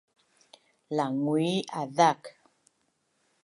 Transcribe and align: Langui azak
Langui 0.97 1.51
azak 1.81 2.23